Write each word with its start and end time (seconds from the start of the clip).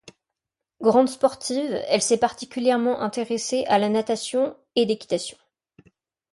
Grande 0.81 1.09
sportive 1.09 1.79
elle 1.87 2.01
s'est 2.01 2.17
particulièrement 2.17 3.01
intéressée 3.01 3.65
à 3.67 3.77
la 3.77 3.87
natation 3.87 4.57
et 4.75 4.87
d'équitation. 4.87 5.37